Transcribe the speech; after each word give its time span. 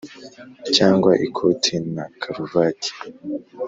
Cyangwa 0.75 1.11
ikoti 1.27 1.75
na 1.93 2.05
karuvati 2.21 2.91